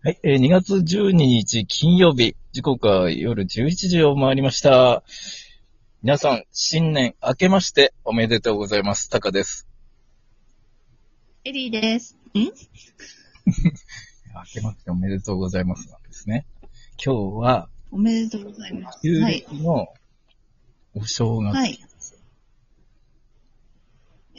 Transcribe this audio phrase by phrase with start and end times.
[0.00, 5.02] はい、えー2月12日金曜日、時刻は夜11時を回りました。
[6.04, 9.10] 皆さん、新年明けましておめでとうございます。
[9.10, 9.66] タカです。
[11.42, 12.16] エリーです。
[12.32, 12.38] ん？
[12.38, 12.52] 明
[14.52, 16.46] けましておめでとうございますなんですね。
[17.04, 19.00] 今日は、おめでとうございます。
[19.02, 19.42] 旧はい。
[19.48, 19.88] 暦の
[20.94, 21.56] お正月。
[21.56, 21.76] はい。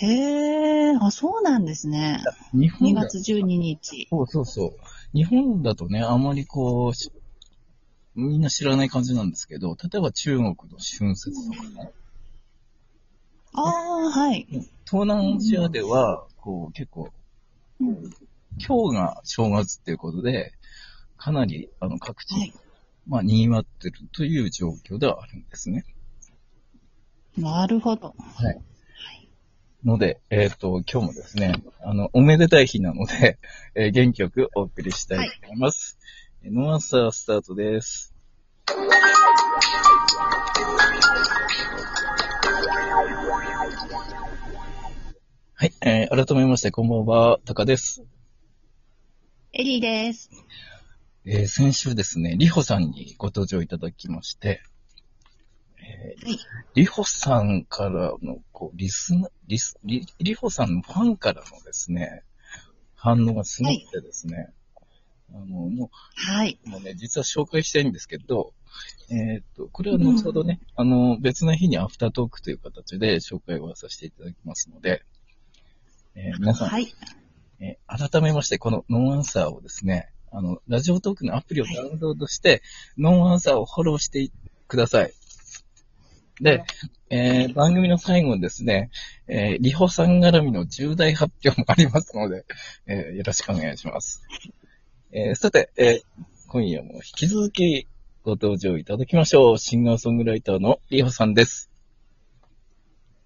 [0.00, 2.22] へー、あ、そうなんですね。
[2.54, 4.06] 2日本だ月12日。
[4.10, 4.72] そうそうそう。
[5.12, 7.10] 日本だとね、あまりこう、し
[8.14, 11.92] みんな知らない感じなんですけど、例えば中国の春節とかね、
[13.54, 14.46] あー、はい。
[14.50, 17.10] 東南アジアでは、こう結構、
[17.80, 18.12] うん
[18.60, 20.52] 今日が正月っていうことで、
[21.16, 22.52] かなりあの各地、はい。
[23.06, 25.84] まあ、賑わってるという状況ではあるんですね。
[27.36, 28.14] なるほど。
[28.34, 28.60] はい。
[29.84, 33.38] ので、えっ、と、今日もですね、あの、おめでたい日なので、
[33.76, 35.98] えー元気よくお送りしたいと思います。
[36.42, 38.12] えーノーアンサースタートです。
[45.54, 48.02] はい、えー改めまして、こんばんは、タカです。
[49.52, 50.30] エリーです。
[51.24, 56.38] えー先週ですね、リホさんにご登場いただきまして、えーはい
[56.74, 62.22] リホさんからの、こう、リスナ、リス、リ、リホさんのファンからのですね、
[62.94, 64.52] 反応がすごくてですね、
[65.32, 66.58] あの、もはい。
[66.66, 68.54] う、もうね、実は紹介したいんですけど、
[69.10, 75.02] えーっと、これは後ほどね、あの、別の日にアフタートークという形で紹介をさせていただきますので、
[76.14, 76.92] えー皆さん、はい。
[77.60, 82.62] えー改めまして、このノンアンサーをですね、あの、ラジオトークのアプリをダウンロードして、
[82.98, 84.30] ノンアンサーをフォローしてい
[84.68, 85.12] ください。
[86.40, 86.64] で、
[87.10, 88.90] えー番組の最後にですね、
[89.26, 92.44] えーリホさん絡みの重大発表もありますので、
[92.86, 94.22] えーよろしくお願いします。
[95.12, 96.02] えーさて、えー
[96.48, 97.86] 今夜も引き続き
[98.24, 99.58] ご登場いただきましょう。
[99.58, 101.70] シンガーソングライターのリホさんです。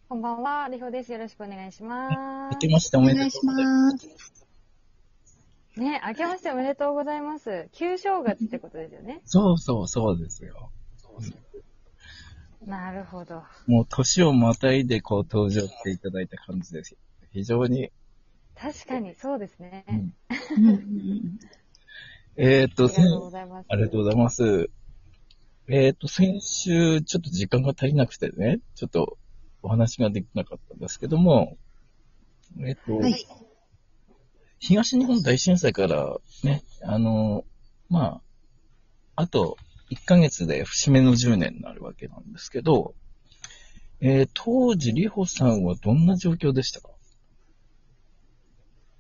[0.09, 1.13] こんばんは、りほです。
[1.13, 2.59] よろしくお願いします明。
[2.59, 4.07] けましておおめでとうございます。
[4.07, 4.13] ま
[5.75, 5.81] す。
[5.81, 7.69] ね、明けましておめでとうございます。
[7.73, 9.23] 旧正月ってことですよね。
[9.25, 10.71] そうそうそうですよ。
[12.67, 13.43] なるほど。
[13.67, 16.97] もう年をまたいでこう登場していただいた感じです。
[17.33, 17.91] 非常に。
[18.55, 19.85] 確かに、そうですね。
[19.89, 20.15] うん
[22.37, 23.67] えーっと、ありがとうございます。
[23.69, 24.71] ありがとうございます。
[25.69, 29.19] えーっと、先週ちょっと時間が足りなくてね、ちょっと
[29.63, 31.59] お話ができなかったんですけども、
[32.59, 33.27] えーっと、はい。
[34.59, 37.45] 東日本大震災からね、あの、
[37.91, 38.23] ま
[39.17, 39.59] あ、あと
[39.93, 42.95] 1ヶ月で節目の10年になるわけなんですけど、
[44.01, 46.89] えー当時、リホさんはどんな状況でしたか？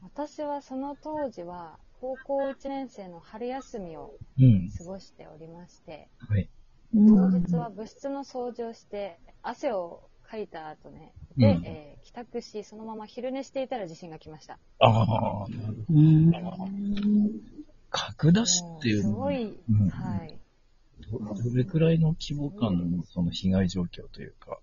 [0.02, 4.68] 私はその当時は、高校1年生の春休みをうん。
[4.76, 6.48] 過ごしておりまして、はい。
[6.94, 14.58] 当日は部室の掃除をして、汗をかいた後ね、で、うんえー帰宅し、そのまま昼寝していたら地震が来ました。
[14.80, 16.00] ああ、なるほど。
[16.00, 16.32] うん。
[17.90, 20.41] 角田市っていうすのはごい、うんはい。
[21.18, 24.58] どどれくらいの規模感のその被害状況というか。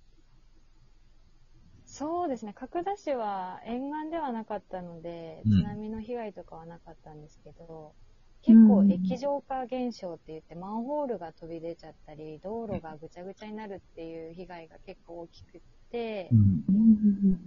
[1.85, 5.51] そうですね、角田市は沿岸ではなかったので、うん。
[5.51, 7.93] 津波の被害とかはなかったんですけど、
[8.41, 15.61] 結構液状化現象って言って、マンホールが飛び出ちゃったり、道路がぐちゃぐちゃになるっていう被害が結構大きくっ
[15.91, 17.39] て、ん。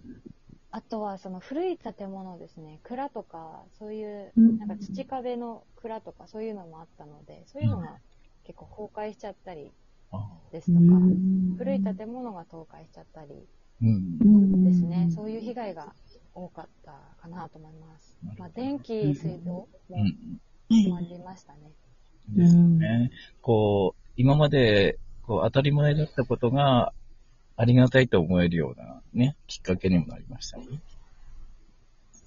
[0.70, 4.58] あとはその古い建物ですね、蔵とか、そういう、うん。
[4.58, 7.98] なんか土壁の蔵とかそういうのもあったので、そういうのが
[8.44, 9.70] 結構崩壊しちゃったり
[10.10, 11.00] あですとか、
[11.58, 13.46] 古い建物が倒壊しちゃったり
[13.82, 14.64] うん。
[14.64, 15.94] ですね、そういう被害が
[16.34, 20.38] 多かったかなと思いますまあ、電気、水道もうん。
[20.70, 21.70] 止まりましたね。
[22.28, 23.10] ですね。
[23.40, 26.92] こう、今まで、こう、当たり前だったことが、
[27.56, 30.64] ありがたいと思えるようなね、きっかけにもなりましたね。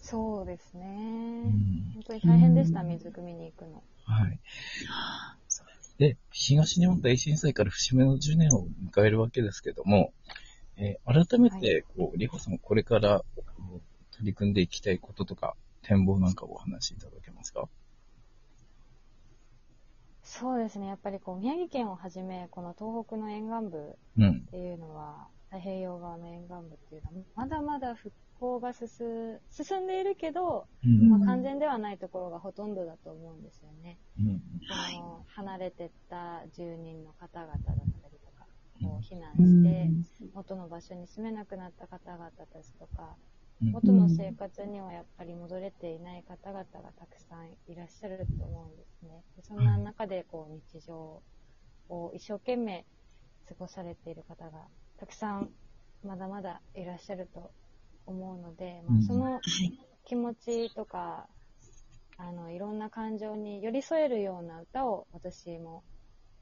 [0.01, 0.85] そうですね。
[0.85, 1.51] ん
[1.95, 3.81] 本当に大変でした、水汲みに行くの。
[4.05, 4.39] はい。
[5.97, 10.13] で、東日本大震災から節目の10年を迎えるわけですけども、
[10.77, 13.23] えー改めはて、こう、リホさん、これから
[14.11, 17.69] 取り組んでいきたいこととか、展望なんかをお話しいただけますか？
[20.23, 24.41] そうですね、やっぱりこう宮城県をはじめ、この東北の沿岸部っうん。
[24.47, 31.09] ていうのは、太平洋側の沿岸部っていうのは、まだまだ復興が進進んでいるけど、うん。
[31.09, 33.97] まあ、完全ではないところがほとんどだと思うんですよね。
[34.19, 34.41] うん。
[34.93, 37.73] その離れてった住人の方々だった
[38.09, 38.45] りとか、
[38.81, 39.89] こう避難して、
[40.33, 43.15] 元の場所に住めなくなった方々たちとか、
[43.61, 49.23] 元の生活にはやっぱり戻れていない方々がたくさんいらっしゃると思うんですね。
[49.37, 51.21] でそんな中でこう日常
[51.89, 52.85] を一生懸命
[53.47, 54.67] 過ごされている方が
[54.97, 55.49] たくさん
[56.03, 57.51] まだまだいらっしゃると
[58.05, 59.41] 思うので、まあ、そのはい。
[60.05, 61.27] 気持ちとか、
[62.17, 65.83] あの、いろんな感情に寄り添えるような歌を私も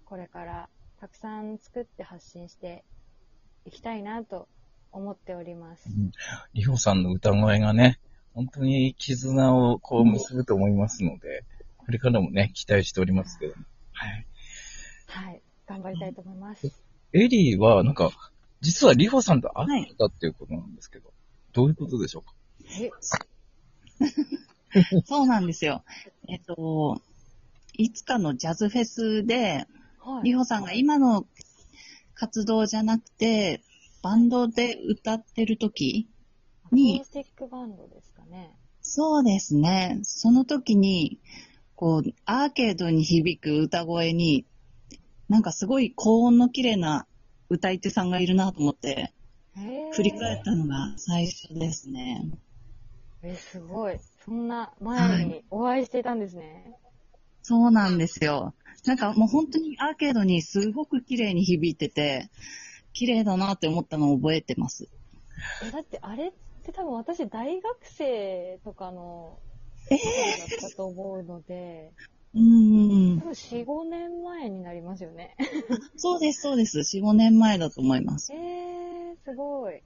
[0.05, 0.69] これから
[0.99, 2.83] たくさん作って発信して
[3.65, 4.47] いきたいなと
[4.91, 5.89] 思っております。
[6.53, 7.99] りほさんの歌声がね、
[8.33, 11.45] 本当に絆をこう結ぶと思いますので、
[11.77, 13.63] これからもね、期待しておりますけども。
[13.93, 14.27] はい。
[15.07, 15.41] はい。
[15.67, 16.71] 頑張りたいと思います。
[17.13, 18.11] エリーは、なんか、
[18.61, 21.11] 実はリホさんと会ってたっていうことなんですけど、
[21.53, 22.33] どういうことでしょうか？
[22.79, 22.91] え、
[25.05, 25.83] そうなんですよ。
[26.27, 27.01] えっと、
[27.73, 29.65] いつかのジャズフェスで、
[29.99, 30.25] はい。
[30.25, 31.27] りほさんが今の
[32.15, 33.61] 活動じゃなくて、
[34.01, 36.09] バンドで歌ってる時
[36.71, 38.57] アにコースティックバンドですかね。
[38.81, 39.99] そうですね。
[40.03, 41.19] その時に、
[41.75, 44.45] こう、アーケードに響く歌声に、
[45.29, 47.07] なんかすごい高音の綺麗な
[47.49, 49.13] 歌い手さんがいるなと思って、
[49.91, 52.23] 振り返ったのが最初ですね。
[53.21, 53.99] え、すごい。
[54.25, 56.75] そんな前にお会いしていたんですね。
[57.43, 58.53] そうなんですよ。
[58.85, 62.29] なんかもう本当にアーケードにすごく綺麗に響いてて、
[62.93, 64.87] 綺麗だなって思ったのを覚えてます。
[65.61, 66.31] え、だってあれっ
[66.63, 69.37] て多分私大学生とかの、
[69.89, 71.91] えだったと思うので、
[72.33, 75.35] うーん4、5年前になりますよね。
[75.97, 76.79] そうです、そうです。
[76.79, 78.33] 4、5年前だと思います。
[78.33, 79.81] えー、すごい。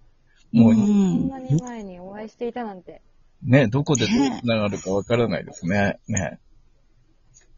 [0.51, 3.01] もう、そんんなに前にお会いしていたなんて。
[3.43, 5.99] ね、どこでどう繋がるかわからないですね。
[6.07, 6.39] ね。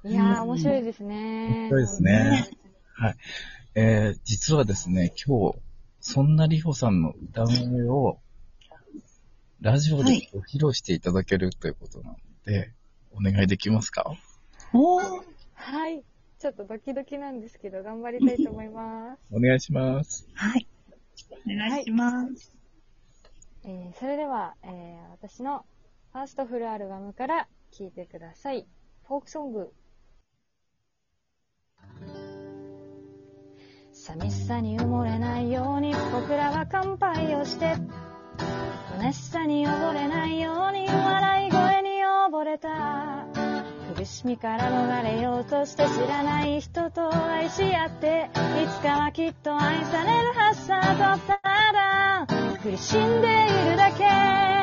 [0.04, 1.16] いやー、うん面白いですね。
[1.16, 2.50] 面白いですね
[2.94, 3.15] はい。
[3.75, 5.60] えー、実はですね、今日、
[6.01, 8.19] そんなりほさんの歌声を、
[9.62, 12.74] ラジオでご披露していただけるということなので、
[13.12, 14.12] お願いできますか？
[14.74, 15.24] おー
[15.62, 16.04] はい。
[16.40, 19.20] ちょっとドキドキなんですけど、頑張りたいと思います。
[19.32, 20.28] お願いします。
[20.34, 20.68] はい。
[21.46, 22.56] お願いします。
[23.66, 25.66] えーそれでは、えー私の
[26.14, 28.66] ファーストフルアルバムから聴いてください。
[29.06, 29.74] フォークソング。
[33.92, 37.76] 寂しさに埋もれないように僕らは乾杯をして
[38.98, 41.90] 虚しさに溺れないように笑い声に
[42.32, 43.28] 溺れた
[44.00, 48.30] 苦しみから逃れようとして知らない人と愛し合って
[48.63, 51.42] いつかはきっと愛されるはずさとた
[51.74, 52.25] だ
[52.63, 54.59] 苦しんでいるだけ。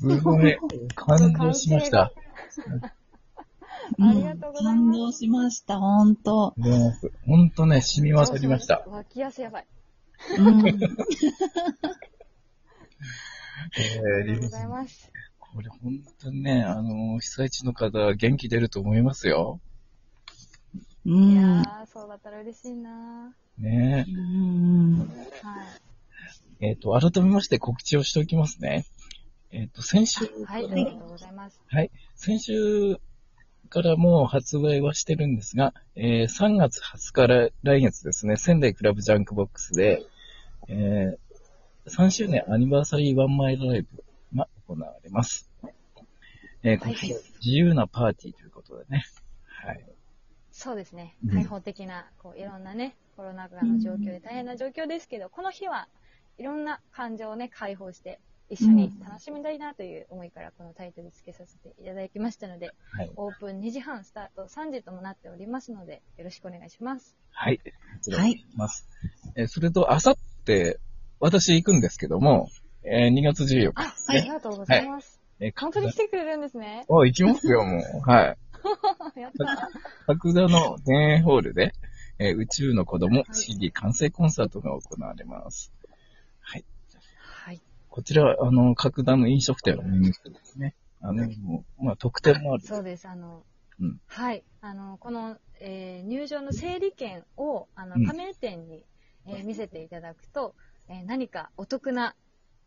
[0.00, 0.58] すごい、
[0.94, 2.10] 感動しました。
[3.98, 6.54] ありがとうございます感動しました、ほんと。
[6.56, 8.82] ねほんとね、染み渡りました。
[8.86, 9.66] 脇汗やばい。
[10.38, 10.80] うん、えー、
[14.14, 15.12] ありがとうございます。
[15.38, 19.60] これほんとにね、あの、被災地の方、元気出ると思いますよ。
[21.04, 21.34] ういん。
[21.34, 24.98] やー、そうだったら嬉しいなねうん。
[24.98, 25.04] は
[26.60, 26.66] い。
[26.68, 28.86] えっ、と、改めまして告知をしておきますね。
[29.52, 31.60] えっ、と、先週はい、ありがとうございます。
[31.66, 31.90] はい。
[32.14, 33.00] 先週
[33.68, 40.04] からもう発売はしてるんですが、えー3月20日から来月ですね、仙台クラブジャンクボックスで、
[40.68, 44.04] えー3周年アニバーサリーワンマイライブ
[44.36, 45.50] が行われます。
[46.62, 49.04] えーこちら自由なパーティーということでね。
[49.44, 49.84] はい。
[50.52, 51.34] そうですねうん。
[51.34, 55.88] 開放的な、こう、いろんなね、コロナ禍の状況で大変な状況ですけど、この日は
[56.38, 63.10] いろんな感情をね、解放して一緒に楽しみたいなという思いからこのタイトル付けさせていただきましたので、はい。
[63.14, 67.16] オープン2時半スタート3時ともなっておりますので、よろしくお願いします。
[67.30, 67.58] はい。
[67.58, 67.62] こ
[68.02, 68.88] ちらお願いします。
[69.36, 70.80] えーそれと、あさって、
[71.20, 72.48] 私行くんですけども、
[72.82, 74.18] えー2月14日あ、ですね。
[74.18, 75.20] ありがとうございます。
[75.38, 76.84] えー本当に来てくれるんですね。
[76.90, 78.10] あ、行きますよ、もう。
[78.10, 78.36] はい。
[79.20, 79.70] やった。
[80.06, 81.72] 角田の田園ホールで、
[82.18, 85.72] えー宇宙の子供 CD 完成コンサートが行われます。
[87.90, 90.74] こちらは、あの、角田の飲食店を見に行ってですね。
[91.02, 91.28] あの、
[91.78, 92.62] まあ、特典もある。
[92.62, 93.08] そうです。
[93.08, 93.44] あの、
[93.80, 94.44] うんはい。
[94.60, 98.84] あの、この、えー入場の整理券を、あのうん、加盟店に、
[99.26, 100.54] えー見せていただくと、
[100.88, 102.14] えー何かお得な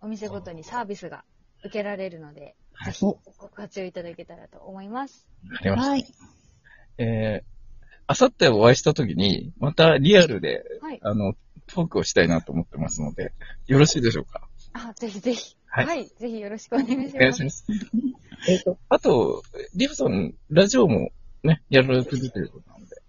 [0.01, 1.24] お店ごとにサービスが
[1.63, 5.27] 受けられるので、ぜひおご活用いただけたらと思います。
[5.60, 5.89] ありました。
[5.89, 6.06] はい。
[6.98, 7.46] えー、
[8.08, 11.00] あさってお会いしたときに、またリアルで、はい。
[11.03, 11.34] あの、
[11.68, 13.34] トークをしたいなと思ってますので、
[13.68, 14.50] よろしいでしょうか？
[14.74, 15.56] あ、ぜひぜひ。
[15.68, 16.08] ははいい。
[16.08, 17.15] ぜひよろしくお願いします。
[17.15, 17.65] お願いします。
[18.48, 19.44] えっと、あと、
[19.75, 21.12] リフさん、ラジオも
[21.44, 23.01] ね、やられてるということなので。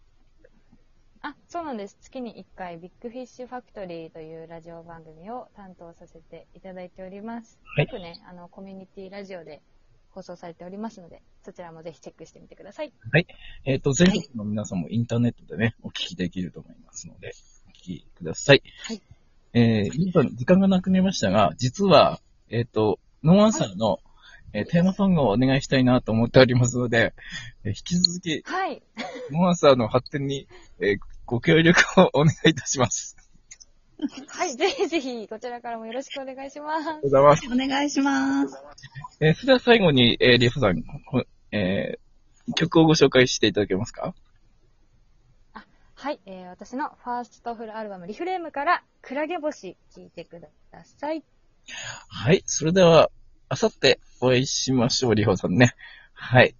[1.22, 1.96] あ、そうなんです。
[2.00, 7.58] 月に1回、 Big Fish Factory というラジオ番組を担当させていただいております。
[7.76, 9.62] はいよくね、あの、コミュニティラジオで
[10.10, 12.92] 放送されておりますので、そちらもぜひチェックしてみてください。
[13.64, 17.32] えっ、と、全国の皆さんもインターネットでね、お聞きできると思いますので、
[17.66, 18.62] お聞きください。
[18.82, 19.02] はい。
[19.54, 22.20] えー、リフさん、時間がなくなりましたが、実は、
[22.50, 24.00] えっ、と、ノーアンサーの、
[24.52, 27.12] えーテーマソングをお願いしたいなと思っておりますので、
[27.64, 28.82] えー引き続き、はい。
[29.30, 30.46] ノーアンサーの発展に、
[30.80, 33.16] えーご協力をお願いいたします。
[34.28, 34.54] はい。
[34.56, 36.94] ぜひぜひ、こちらからもよろしくお願いしますありが。
[36.94, 37.46] とうございます。
[37.46, 38.56] お願いします。
[39.20, 44.14] えーそれでは最後に、えーリフさん、こえー曲をご紹介していただけますか？
[46.04, 46.20] はい。
[46.26, 50.48] えー私のファーストフルアルバム、リフレームから、クラゲ星、聴いてくだ
[50.84, 51.24] さい。
[52.08, 52.42] はい。
[52.44, 53.10] それでは、
[53.48, 55.74] あさってお会いしましょう、リホさんね。
[56.12, 56.56] はい。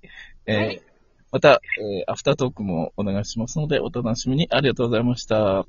[0.46, 0.82] えーはい
[1.30, 5.58] また、えーアフタートークもお願いしますので、お楽しみにありがとうございました。
[5.58, 5.66] あ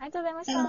[0.00, 0.58] りがとうございました。